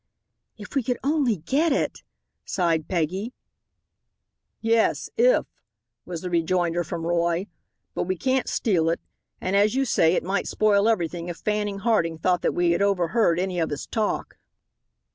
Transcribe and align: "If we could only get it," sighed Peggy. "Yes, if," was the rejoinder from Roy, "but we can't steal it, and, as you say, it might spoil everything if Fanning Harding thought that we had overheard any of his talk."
"If 0.57 0.73
we 0.73 0.81
could 0.81 0.97
only 1.03 1.35
get 1.37 1.71
it," 1.71 2.01
sighed 2.43 2.87
Peggy. 2.87 3.33
"Yes, 4.59 5.11
if," 5.15 5.45
was 6.05 6.21
the 6.21 6.29
rejoinder 6.31 6.83
from 6.83 7.05
Roy, 7.05 7.45
"but 7.93 8.05
we 8.05 8.15
can't 8.17 8.49
steal 8.49 8.89
it, 8.89 8.99
and, 9.39 9.55
as 9.55 9.75
you 9.75 9.85
say, 9.85 10.15
it 10.15 10.23
might 10.23 10.47
spoil 10.47 10.89
everything 10.89 11.27
if 11.29 11.37
Fanning 11.37 11.77
Harding 11.85 12.17
thought 12.17 12.41
that 12.41 12.55
we 12.55 12.71
had 12.71 12.81
overheard 12.81 13.39
any 13.39 13.59
of 13.59 13.69
his 13.69 13.85
talk." 13.85 14.39